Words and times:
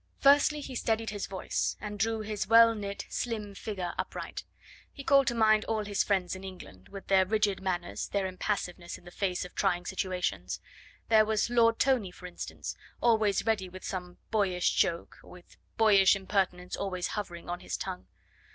Firstly, 0.17 0.61
he 0.61 0.73
steadied 0.73 1.11
his 1.11 1.27
voice, 1.27 1.77
and 1.79 1.99
drew 1.99 2.21
his 2.21 2.47
well 2.47 2.73
knit, 2.73 3.05
slim 3.07 3.53
figure 3.53 3.93
upright. 3.99 4.43
He 4.91 5.03
called 5.03 5.27
to 5.27 5.35
mind 5.35 5.63
all 5.65 5.85
his 5.85 6.03
friends 6.03 6.35
in 6.35 6.43
England, 6.43 6.89
with 6.89 7.05
their 7.05 7.23
rigid 7.23 7.61
manners, 7.61 8.07
their 8.07 8.25
impassiveness 8.25 8.97
in 8.97 9.05
the 9.05 9.11
face 9.11 9.45
of 9.45 9.53
trying 9.53 9.85
situations. 9.85 10.59
There 11.09 11.23
was 11.23 11.51
Lord 11.51 11.77
Tony, 11.77 12.09
for 12.09 12.25
instance, 12.25 12.75
always 12.99 13.45
ready 13.45 13.69
with 13.69 13.83
some 13.83 14.17
boyish 14.31 14.71
joke, 14.71 15.19
with 15.21 15.55
boyish 15.77 16.15
impertinence 16.15 16.75
always 16.75 17.09
hovering 17.09 17.47
on 17.47 17.59
his 17.59 17.77
tongue. 17.77 18.07